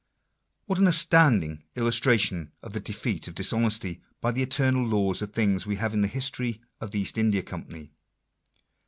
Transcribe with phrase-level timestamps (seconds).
[0.65, 5.67] What an astounding illustration of the defeat of dishonesty by the eternal laws of things
[5.67, 7.91] we have in the history of the East India Company!